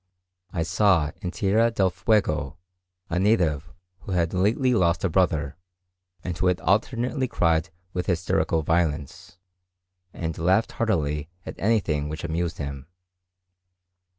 [0.51, 2.57] I saw in Tierra del Fuego
[3.07, 5.57] a native who had lately lost a brother,
[6.23, 9.37] and who alternately cried with hysterical violence,
[10.11, 12.87] and laughed heartily at anything which amused him.